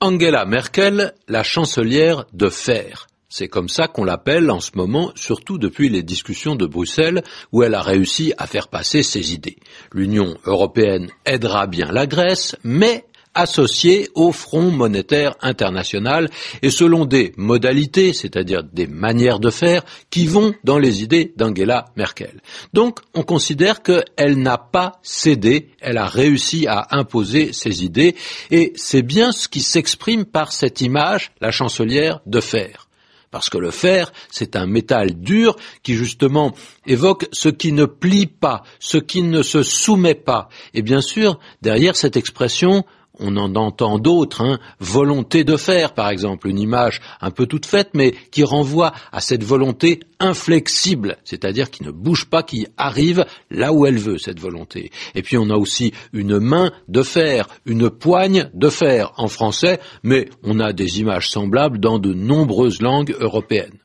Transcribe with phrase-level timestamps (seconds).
[0.00, 3.08] Angela Merkel, la chancelière de fer.
[3.28, 7.64] C'est comme ça qu'on l'appelle en ce moment, surtout depuis les discussions de Bruxelles, où
[7.64, 9.56] elle a réussi à faire passer ses idées.
[9.92, 13.06] L'Union européenne aidera bien la Grèce, mais
[13.38, 16.28] associés au Front monétaire international
[16.60, 21.86] et selon des modalités, c'est-à-dire des manières de faire, qui vont dans les idées d'Angela
[21.96, 22.40] Merkel.
[22.72, 28.16] Donc, on considère qu'elle n'a pas cédé, elle a réussi à imposer ses idées,
[28.50, 32.88] et c'est bien ce qui s'exprime par cette image, la chancelière de fer.
[33.30, 36.54] Parce que le fer, c'est un métal dur qui justement
[36.86, 40.48] évoque ce qui ne plie pas, ce qui ne se soumet pas.
[40.72, 42.84] Et bien sûr, derrière cette expression,
[43.18, 47.66] on en entend d'autres, hein, volonté de faire, par exemple, une image un peu toute
[47.66, 53.24] faite, mais qui renvoie à cette volonté inflexible, c'est-à-dire qui ne bouge pas, qui arrive
[53.50, 54.90] là où elle veut, cette volonté.
[55.14, 59.80] Et puis on a aussi une main de fer, une poigne de fer en français,
[60.02, 63.78] mais on a des images semblables dans de nombreuses langues européennes.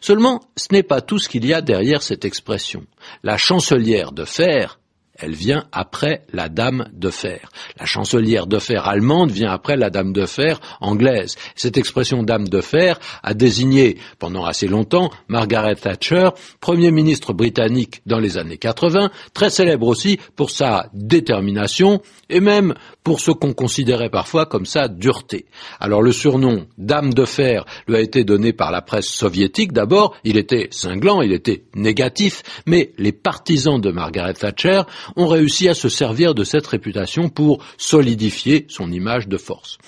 [0.00, 2.84] Seulement, ce n'est pas tout ce qu'il y a derrière cette expression.
[3.22, 4.78] La chancelière de fer,
[5.22, 7.50] elle vient après la dame de fer.
[7.78, 11.36] La chancelière de fer allemande vient après la dame de fer anglaise.
[11.54, 18.02] Cette expression dame de fer a désigné pendant assez longtemps Margaret Thatcher, premier ministre britannique
[18.04, 23.52] dans les années 80, très célèbre aussi pour sa détermination et même pour ce qu'on
[23.52, 25.46] considérait parfois comme sa dureté.
[25.80, 30.16] Alors le surnom dame de fer lui a été donné par la presse soviétique d'abord,
[30.24, 34.82] il était cinglant, il était négatif, mais les partisans de Margaret Thatcher
[35.16, 39.78] ont réussi à se servir de cette réputation pour solidifier son image de force.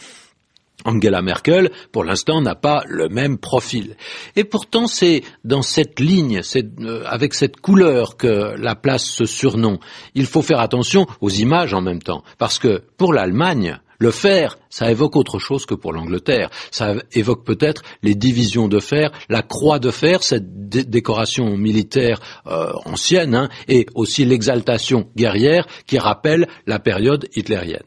[0.85, 3.97] Angela Merkel, pour l'instant, n'a pas le même profil.
[4.37, 9.79] Et pourtant, c'est dans cette ligne, euh, avec cette couleur que la place ce surnom.
[10.15, 14.59] Il faut faire attention aux images en même temps, parce que pour l'Allemagne, le fer,
[14.71, 16.51] ça évoque autre chose que pour l'Angleterre.
[16.71, 22.73] Ça évoque peut-être les divisions de fer, la croix de fer, cette décoration militaire euh,
[22.85, 27.85] ancienne, hein, et aussi l'exaltation guerrière qui rappelle la période hitlérienne.